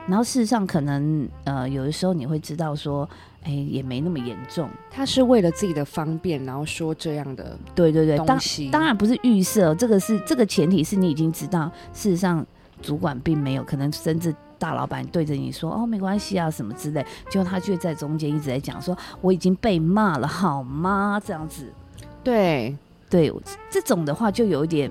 [0.07, 3.09] 然后事实上可能呃有的时候你会知道说，
[3.45, 4.69] 哎、也没那么严重。
[4.91, 8.39] 他是为了自己的方便，然后说这样的对对对，当，
[8.73, 12.45] 当然不是预设，这个是这个前提是你已经知道，事实上
[12.83, 21.21] 主管并没有，可能甚至大老板对着你说哦没关系啊什么之类，结果他却在中间一直在讲说我已经被骂了好吗？
[21.25, 21.73] 这样子，
[22.25, 22.77] 对，
[23.09, 23.33] 对
[23.71, 24.91] 这种的话就有一点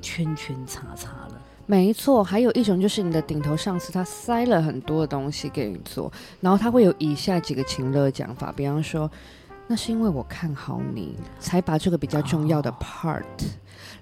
[0.00, 1.25] 圈圈叉叉了。
[1.66, 2.24] 没错。
[2.24, 9.10] 还有一种就是你的顶头上司他塞了很多的东西给你做，然后他会有以下几个情乐讲法，比方说，
[9.66, 13.24] 那是因为我看好你，才把这个比较重要的哦 part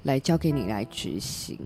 [0.05, 1.59] 来交给你来执行，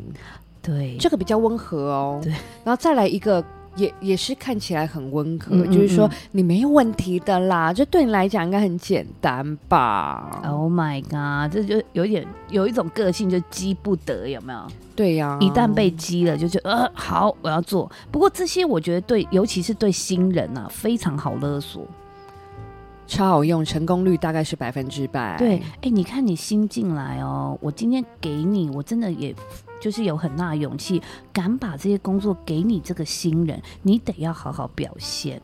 [0.63, 2.21] 对，这个比较温和哦。
[2.23, 2.33] 对，
[2.65, 3.45] 然后再来一个。
[3.77, 11.53] 也也是看起来很温和，嗯嗯就是说嗯你没有问题的啦，这对你来讲应该很简单吧？Oh my god！
[11.53, 14.61] 这就有点有一种个性，就激不得，有没有？
[14.97, 17.91] 对呀、一旦被激了，就觉得呃好，我要做。
[18.11, 21.87] 不过这些我觉得对，尤其是对新人啊，非常好勒索。
[23.07, 25.35] 超好用，成功率大概是百分之百。
[25.39, 29.35] 对，哎、你看你新进来哦，我今天给你，我真的也
[29.81, 35.41] 就是有很大的勇气，敢把这些工作给你这个新人，你得要好好表现。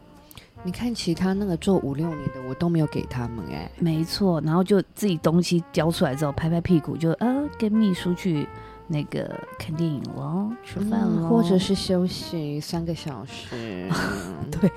[0.66, 8.49] 你看其他那个做五六年的，我都没有给他们哎、没错，然后就自己东西交出来之后，拍拍屁股就呃跟秘书去
[8.87, 13.90] 那个看电影喽，吃饭喽、嗯或者是休息三个小时。
[14.51, 14.70] 对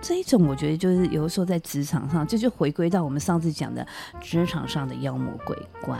[0.00, 3.86] 这一种，我觉得就是有的时候在职场上，这就回归到我们上次讲的
[4.22, 5.98] 职场上的妖魔鬼怪。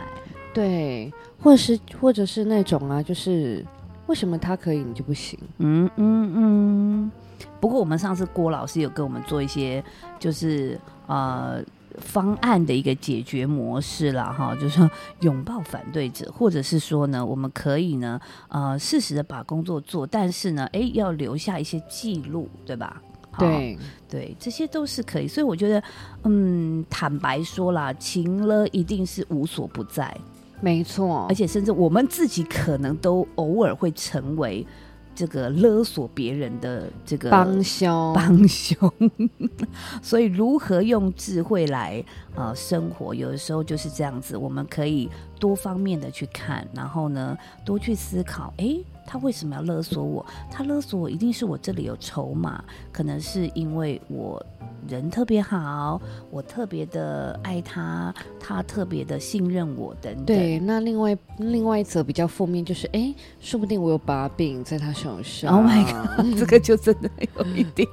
[0.55, 1.13] 对，
[1.43, 3.63] 或者是或者是那种啊，就是
[4.07, 5.37] 为什么他可以你就不行？
[5.57, 7.11] 嗯嗯嗯。
[7.59, 9.83] 不过我们上次郭老师有跟我们做一些，
[10.17, 11.61] 就是呃
[11.97, 14.89] 方案的一个解决模式啦，哈，就是说
[15.21, 23.01] 拥抱反对者，或者是说呢，我们可以呢，呃，适时的把工作做，但是呢，哎，要留下一些记录，对吧？
[23.31, 23.77] 好对，
[24.09, 25.83] 对，这些都是可以，所以我觉得，
[26.23, 30.15] 嗯，坦白说啦，情了一定是无所不在，
[30.61, 31.35] 没错而。
[31.35, 34.65] 且甚至我们自己可能都偶尔会成为
[35.13, 38.91] 这个勒索别人的这个帮凶，帮凶，
[40.03, 42.03] 所以如何用智慧来
[42.35, 50.25] 呃生活，有的时候就是这样子，我们可以多方面的去看，然后呢多去思考，诶，他为什么要勒索我？
[50.51, 54.45] 他勒索我一定是我这里有筹码，可能是因为我
[54.87, 60.25] 人特别好，我特别的爱他，他特别的信任我等等。
[60.25, 65.55] 对，那另外另外一则比较负面就是，哎，说不定我有把柄在他手上。
[65.55, 67.87] Oh my god， 这个就真的有一点，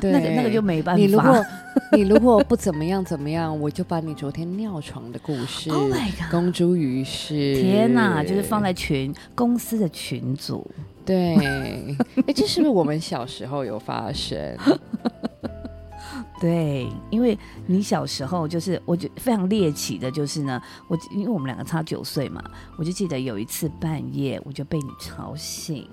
[0.00, 1.00] 对那个那个就没办法。
[1.00, 1.44] 你如果
[1.92, 7.54] 你如果不怎么样怎么样，我就把你昨天尿床的故事 Oh my god 公诸于世。
[7.60, 10.66] 天哪，就是放在群公司的群组。
[11.04, 14.38] 对，哎，这是不是我们小时候有发生？
[16.40, 22.42] 对，因为你小时候就是，我觉得非常猎奇的，就是呢，我因为我们两个差九岁嘛，
[22.76, 25.88] 我就记得有一次半夜我就被你吵醒，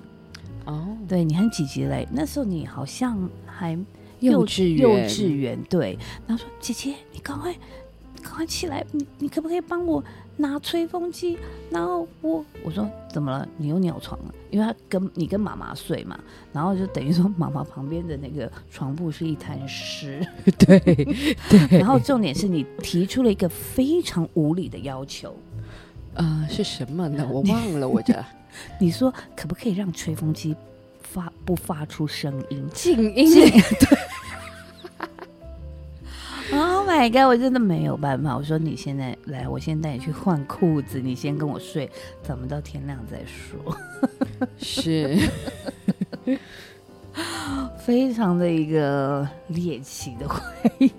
[0.65, 3.77] 哦，对你很几级嘞，那时候你好像还
[4.19, 7.51] 幼稚园，幼稚园，对，然后说姐姐，你赶快
[8.21, 10.03] 赶快起来，你你可不可以帮我
[10.37, 11.37] 拿吹风机？
[11.69, 13.47] 然后我我说怎么了？
[13.57, 14.33] 你又尿床了？
[14.51, 16.19] 因为他跟你跟妈妈睡嘛，
[16.53, 20.25] 然后就等于说妈妈旁边的那个床铺是一滩湿，
[20.59, 25.35] 对对，然后重点是你提出了一个非常无理的要求，
[26.15, 27.27] 呃是什么呢？
[27.31, 28.13] 我忘了我这
[28.79, 30.55] 你说可不可以让吹风机
[31.01, 32.65] 发不发出声音？
[32.73, 33.27] 静音。
[33.33, 34.24] Oh
[36.95, 37.27] my god！
[37.27, 38.38] 我真的没有办法。
[38.38, 41.89] 我说你现在来，我先带你去换裤子，你先跟我睡，
[42.23, 43.77] 咱们到天亮再说。
[44.58, 45.17] 是，
[47.77, 50.41] 非常的一个猎奇的回
[50.79, 50.91] 忆。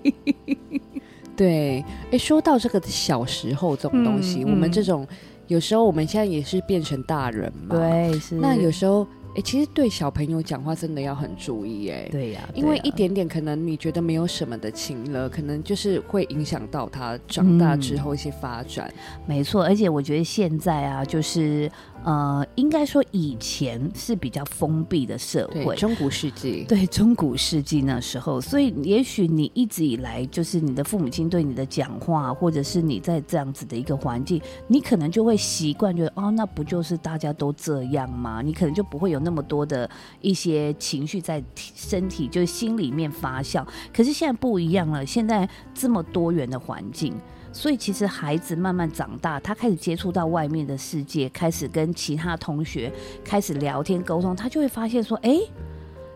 [1.35, 5.07] 对，哎，说到这个小时候这种东西，嗯我们嗯这种
[5.47, 9.05] 有时候我们现在也是变成大人嘛，，对，是那有时候，
[9.37, 18.91] 哎，其实对小朋友讲话真的要很注意，哎，对呀、因为一点点可能你觉得没有什么的情了，可能就是会影响到他长大嗯之后一些发展。
[19.27, 21.71] 没错，而且我觉得现在啊，就是
[22.03, 25.75] 呃，应该说以前是比较封闭的社，会。
[25.75, 38.41] 中古世纪，对中古世纪那时候，所以也许你一直以来就是你的父母亲对你的讲话，或者是你在这样子的一个环境，你可能就会习惯觉得哦，那不就是大家都这样吗？
[38.41, 39.89] 你可能就不会有那么多的
[40.21, 43.65] 一些情绪在身体就是心里面发酵。
[43.93, 47.13] 可是现在不一样了，现在这么多元的环境。
[47.51, 52.91] 所以其实孩子慢慢长大，他开始接触到外面的世界，开始跟其他同学
[53.23, 55.39] 开始聊天沟通，他就会发现说，哎，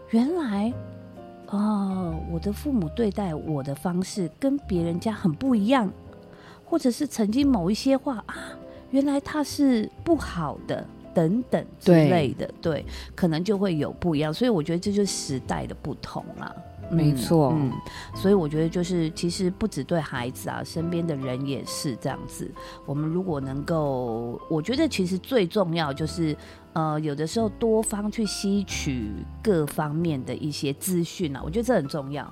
[0.09, 0.73] 原来
[1.47, 5.91] 哦，我的父母对待我的方式跟别人家很不一样，
[6.65, 8.35] 或者是曾经某一些话啊，
[8.91, 10.85] 原来他是不好的。
[11.13, 16.55] 等等之类的，对，可能就会有不一样，所以我觉得这就是时代的不同啦。
[16.91, 17.71] 没错嗯，
[18.13, 22.51] 所以我觉得就是其实不只对孩子啊，身边的人也是这样子。
[22.85, 26.35] 我们如果能够，我觉得其实最重要就是，
[26.73, 29.09] 呃，有的时候多方去吸取
[29.41, 32.31] 各方面的一些资讯啊，我觉得这很重要。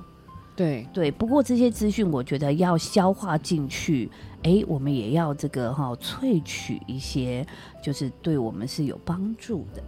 [0.55, 4.09] 对对，不过这些资讯我觉得要消化进去，
[4.43, 7.47] 诶，我们也要这个哈、萃取一些，
[7.81, 9.81] 就是对我们是有帮助的。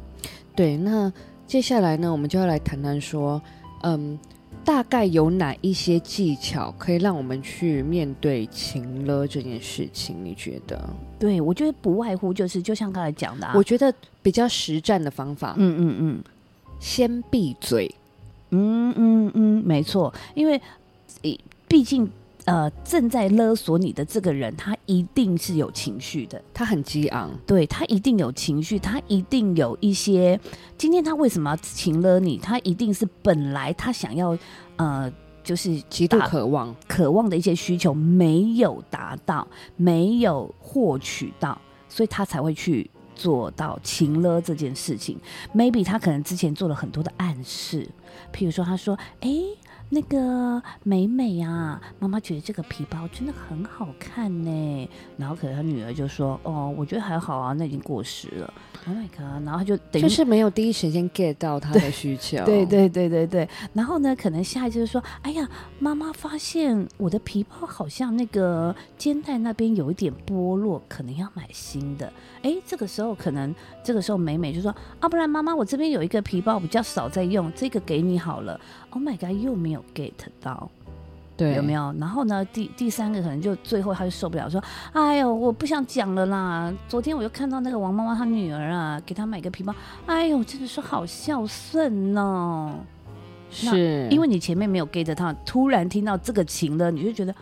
[0.55, 0.77] 对。
[0.77, 1.11] 那
[1.45, 3.41] 接下来呢，我们就要来谈谈说，
[3.83, 4.17] 嗯，
[4.63, 10.15] 大概有哪一些技巧可以让我们去面对情了这件事情？
[10.23, 10.89] 你觉得？
[11.19, 16.23] 对，我觉得不外乎就是，就像刚才讲的、啊，我觉得比较实战的方法，嗯嗯嗯。
[16.79, 17.93] 先闭嘴。
[18.53, 20.59] 嗯嗯嗯，没错，因为
[21.21, 22.09] 诶，毕竟
[22.45, 26.41] 呃正在勒索你的这个人，他一定是有情绪的。
[26.53, 30.39] 他很激昂，对他一定有情绪，他一定有一些。
[30.77, 32.37] 今天他为什么要情勒你？
[32.37, 34.37] 他一定是本来他想要，
[34.75, 35.11] 呃，
[35.43, 36.75] 就是极度渴望。
[36.87, 45.19] 渴望的一些需求没有达到，没有获取到，所以他才会去做到情了这件事情。
[45.53, 47.87] Maybe 他可能之前做了很多的暗示，
[48.33, 49.43] 譬如说他说：“诶，
[49.93, 58.53] 那个美美啊，妈妈觉得这个皮包真的很好看呢。”然后可能她女儿就说：“哦，我觉得还好啊，那已经过时了。
[58.87, 59.45] ”Oh my god！
[59.45, 62.43] 然后他就等于就是没有第一时间 get 到她的需求。
[62.45, 72.11] 对对对对对，然后呢，可能下一次就是说，哎呀，妈妈发现我的皮包好像那个肩带那边有一点剥落，可能要买新的。
[72.41, 78.59] 哎，这个时候可能这个时候美美就说，啊，不然妈妈我这边有一个皮包比较少在用，这个给你好了。
[78.91, 80.69] Oh my god，又没有 get 到。
[81.37, 81.91] 对，有没有？
[81.99, 84.63] 然后呢，第第三个可能就最后他就受不了，说
[84.93, 86.71] ：“哎呦，我不想讲了啦！
[86.87, 89.73] 昨天我又看到那个王妈妈她女儿啊，给她买个皮包，
[90.05, 92.75] 哎呦，真的是好孝顺哦。
[93.63, 97.39] 那是因为你前面没有 get 到，突然听到这个情了，你就觉得这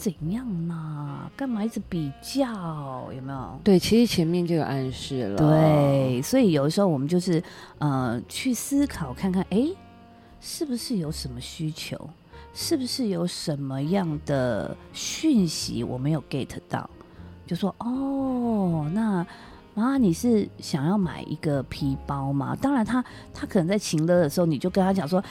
[0.00, 1.30] 怎样呢？
[1.36, 3.12] 干嘛一直比较？
[3.14, 3.60] 有没有？
[3.62, 5.36] 对，其实前面就有暗示了。
[5.36, 7.42] 对，所以有的时候我们就是
[7.76, 9.68] 呃去思考看看，哎，
[10.40, 12.08] 是不是有什么需求？
[12.54, 16.88] 是不是有什么样的讯息我没有 get 到？
[17.46, 19.26] 就说哦，那
[19.74, 22.56] 妈，你是想要买一个皮包吗？
[22.60, 25.22] 当然他，他可能在情乐的时候，你就跟他讲说，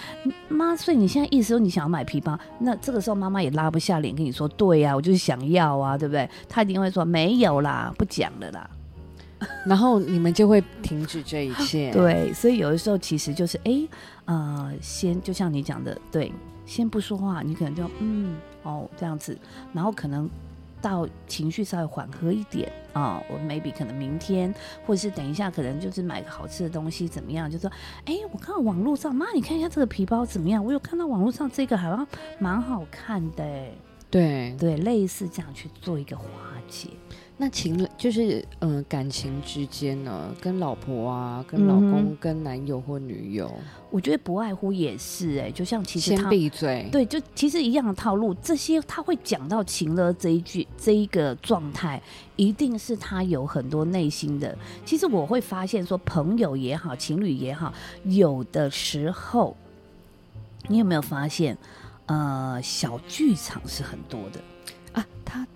[0.48, 2.38] 妈，所以你现在意思说你想要买皮包？
[2.60, 6.30] 那这个时候妈妈也拉不下脸跟你说，对呀、我就是想要啊，对不对？
[6.48, 8.70] 他一定会说没有啦，不讲了啦。
[9.66, 11.92] 然后你们就会停止这一切。
[11.96, 13.88] 对，所以有的时候其实就是哎，
[14.26, 16.32] 呃，先就像你讲的，对，
[16.66, 19.38] 先不说话，你可能就嗯哦这样子，
[19.72, 20.30] 然后可能
[20.82, 24.53] 到情绪稍微缓和一点啊，我 maybe 可能明天
[24.86, 27.49] 或者是等一下，可能就是买个好吃的东西怎么样？
[27.49, 27.71] 就说
[28.05, 30.63] 哎，我看到网络上，妈，你看一下这个皮包怎么样？
[30.63, 32.07] 我有看到网络上这个好像
[32.39, 33.71] 蛮好看的哎，
[34.09, 36.25] 对，对，类似这样去做一个化
[36.67, 36.89] 解。
[37.42, 43.50] 那情就是嗯、呃感情之间呢，跟老婆啊，跟老公、嗯跟男友或女友，
[43.90, 46.90] 我觉得不外乎也是哎、就像其实先他闭嘴。
[46.92, 52.02] 对，就其实一样的套路，这些他会讲到情了这一句这一个状态，
[52.36, 54.54] 一定是他有很多内心的。
[54.86, 57.74] 其实我会发现说，朋友也好，情侣也好，
[58.04, 59.56] 有的时候，
[60.68, 61.58] 你有没有发现，
[62.08, 64.42] 呃，小剧场是很多的。
[64.92, 65.48] 啊，他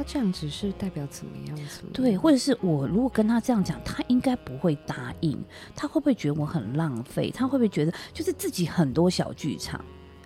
[0.00, 1.82] 他这样子是代表怎么样子？
[1.92, 5.38] 对，或者是我如果跟他这样讲，他应该不会答应，
[5.76, 7.30] 他会不会觉得我很浪费？
[7.30, 9.84] 他会不会觉得就是自己很多小剧场？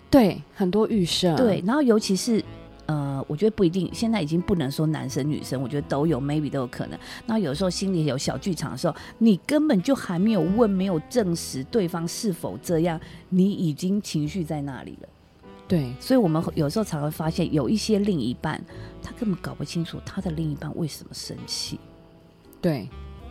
[0.09, 1.35] 对，很多预设。
[1.35, 2.41] 对，，然后尤其是
[2.87, 6.97] 呃，我觉得不一定，现在已经不能说男生女生，我觉得都有，maybe 都有可能。
[7.27, 15.09] 那有时候心里有小剧场的时候，你根本就还没有问，没有证实对方是否这样，你已经情绪在那里了。
[15.67, 18.63] 对，所以我们有时候才会发现，有一些另一半，
[19.03, 21.81] 他根本搞不清楚他的另一半为什么生气。
[22.61, 22.89] 对，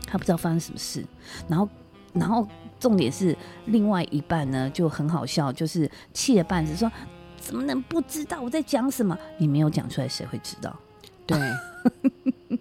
[0.07, 1.05] 他不知道发生什么事，
[1.47, 1.69] 然后，
[2.13, 2.47] 然后
[2.79, 6.91] 重点是另外一半呢就很好笑，就是气的半死，说
[7.37, 9.17] 怎么能不知道我在讲什么？
[9.37, 10.75] 你没有讲出来，谁会知道？
[11.25, 11.37] 对，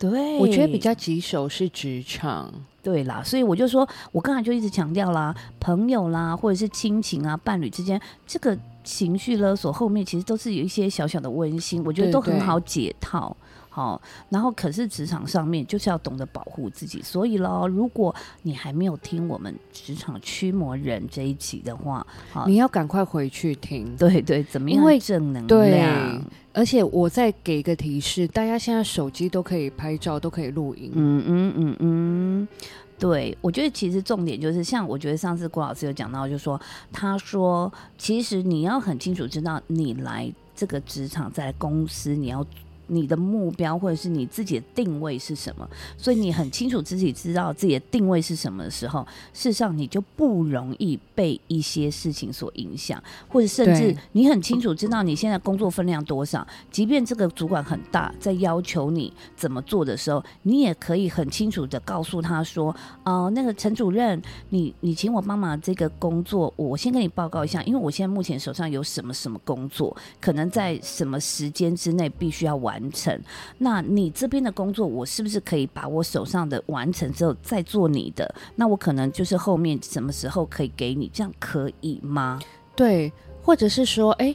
[0.00, 2.52] 对我觉得比较棘手是职场。
[2.82, 13.36] 对啦，所以我就说，我刚才就一直强调啦，朋友啦，或者是亲情啊、伴侣之间，这个情绪勒索后面其实都是有一些小小的温馨，我觉得都很好解套。
[13.80, 23.96] 好，然后可是职场上面就是要懂得保护自己，所以喽，如果你还没有听我们职场驱魔人这一集的话，好，你要赶快回去听。
[23.96, 26.22] 对对，怎么样因为正能对量？，
[26.52, 30.92] 而且我再给一个提示，大家现在手机都可以拍照，都可以录影。
[30.94, 32.48] 嗯嗯嗯嗯，
[32.98, 36.60] 对，我觉得其实重点就是，像我觉得上次郭老师有讲到，就说
[36.92, 42.44] 他说，其实你要很清楚知道，你来这个职场，在公司，你要。
[42.90, 45.68] 你的目标或者是你自己的定位是什么？
[45.96, 62.74] 所以你很清楚自己知道自己的定位是什么的时候，事实上你就不容易被一些事情所影响，或者甚至你很清楚知道你现在工作分量多少，即便这个主管很大，在要求你怎么做的时候，你也可以很清楚的告诉他说
[63.04, 73.20] ：“哦、那个陈主任，你你请我帮忙这个工作，我先跟你报告一下，因为我现在目前手上有什么什么工作，可能在什么时间之内必须要完成。
[73.58, 78.34] 那你这边的工作，我是不是可以把我手上的完成之后再做你的？
[78.54, 82.40] 那我可能就是后面什么时候可以给你，这样可以吗？
[82.76, 83.12] 对，
[83.42, 84.32] 或或者是说，哎，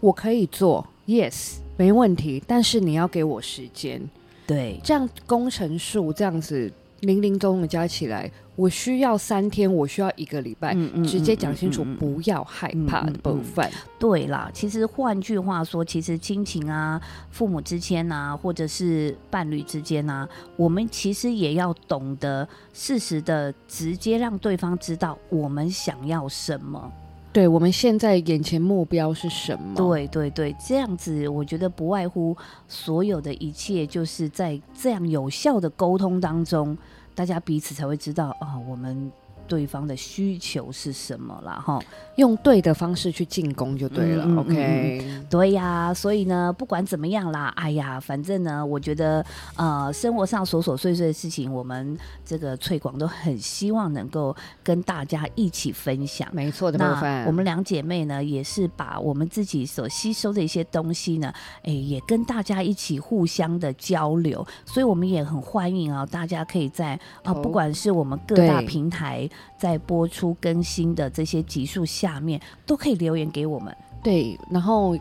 [0.00, 4.02] 我可以做，yes，没问题，但是你要给我时间。
[4.48, 6.68] 对，这样工程数这样子
[7.00, 13.70] 零零总总加起来，我需要三天，我需要一个礼拜，嗯嗯直接讲清楚，不要害怕的部分。
[13.98, 26.92] 对啦，其实换句话说，其实亲情啊、父母之间啊，或者是伴侣之间啊，我们其实也要懂得适时的直接让对方知道我们想要什么。
[27.38, 29.76] 对我们现在眼前目标是什么？
[29.76, 32.36] 对对对，这样子我觉得不外乎
[32.66, 36.76] 所有的一切，就是在这样有效的沟通当中，
[37.14, 39.12] 大家彼此才会知道啊，我们
[39.48, 41.60] 对方的需求是什么啦。
[41.64, 41.80] 哈。
[42.16, 44.24] 用对的方式去进攻就对了。
[44.24, 49.24] 嗯嗯嗯 OK，对呀，所以呢，不管怎么样啦，哎呀，反正呢，我觉得
[49.54, 54.34] 呃，生活上琐琐碎碎的事情，我们这个翠广都很希望能够
[54.64, 56.28] 跟大家一起分享。
[56.32, 57.24] 没错的部那分。
[57.26, 61.32] 我们两姐妹呢，也是把我们自己所吸收的一些东西呢，
[61.62, 73.76] 哎，也跟大家一起互相的交流，所以我们也很欢迎啊，大家可以在啊、投不管是我们各大平台在播出更新的这些集数下面，都可以留言给我们。
[74.02, 74.96] 对，然后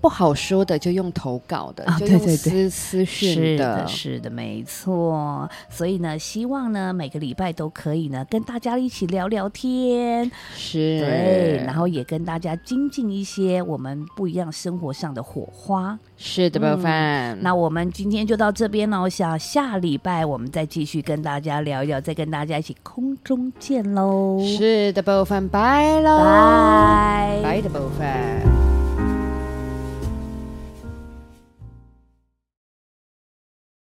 [0.00, 5.48] 不好说的就用投稿的，啊就对对对用私私讯是的，是的，没错。
[5.68, 15.98] 所以呢，希望呢每个礼拜都可以呢跟大家一起聊聊天，是，对，然后也跟大家精进一些我们不一样生活上的火花。
[16.16, 17.38] 是的部分。
[17.42, 28.79] 那我们今天就到这边了，我想下礼拜我们再继续跟大家聊一聊，再跟大家一起空中见喽，是的部分，拜喽，拜拜的部分。